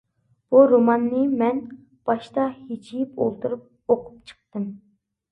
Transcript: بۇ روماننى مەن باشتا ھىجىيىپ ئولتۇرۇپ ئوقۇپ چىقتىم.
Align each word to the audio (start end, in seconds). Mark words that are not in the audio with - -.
بۇ 0.53 0.59
روماننى 0.69 1.25
مەن 1.41 1.59
باشتا 2.09 2.45
ھىجىيىپ 2.53 3.19
ئولتۇرۇپ 3.25 3.93
ئوقۇپ 3.97 4.33
چىقتىم. 4.33 4.65